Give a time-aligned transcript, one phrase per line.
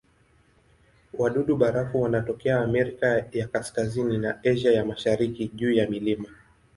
[1.17, 6.29] Wadudu-barafu wanatokea Amerika ya Kaskazini na Asia ya Mashariki juu ya milima.